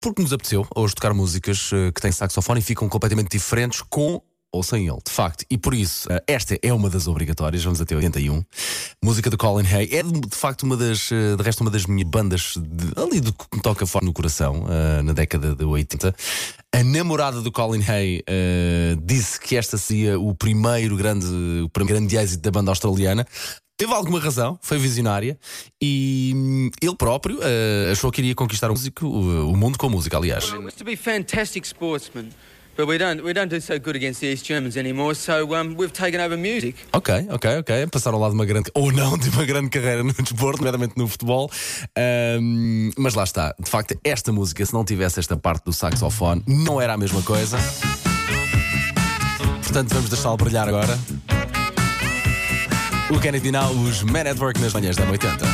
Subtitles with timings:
[0.00, 4.20] porque nos apeteceu hoje tocar músicas uh, que têm saxofone e ficam completamente diferentes com
[4.52, 5.44] ou sem ele, de facto.
[5.48, 8.42] E por isso, uh, esta é uma das obrigatórias, vamos até 81.
[9.04, 9.88] Música de Colin Hay.
[9.92, 13.32] É de, facto uma das, uh, de resto, uma das minhas bandas de, ali do
[13.32, 14.64] que me toca forte no coração,
[15.04, 16.14] na década de 80.
[16.72, 18.24] A namorada do Colin Hay
[19.02, 21.26] disse que esta seria o primeiro grande,
[21.62, 23.26] o primeiro grande êxito da banda australiana.
[23.80, 25.38] Teve alguma razão, foi visionária
[25.80, 26.34] e
[26.80, 30.16] ele próprio uh, achou que iria conquistar o, músico, o, o mundo com a música,
[30.16, 30.52] aliás.
[30.76, 32.30] to be fantastic sportsmen.
[32.76, 35.76] But we don't, we don't do so good against the East Germans anymore, so um,
[35.76, 36.76] we've taken over music.
[36.92, 37.86] Ok, ok, ok.
[37.88, 41.06] Passaram lá de uma grande, ou não, de uma grande carreira no desporto, nomeadamente no
[41.06, 41.50] futebol.
[42.40, 43.54] Um, mas lá está.
[43.58, 47.20] De facto, esta música, se não tivesse esta parte do saxofone, não era a mesma
[47.22, 47.58] coisa.
[49.62, 50.98] Portanto, vamos deixá-lo brilhar agora.
[53.10, 55.50] O Kennedy Now, os Man Network nas manhãs da 80.